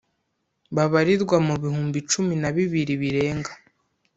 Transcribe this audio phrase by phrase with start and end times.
[0.75, 3.51] babarirwa mu bihumbi cumi na bibiri birenga